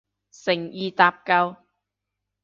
[0.31, 1.57] 誠意搭救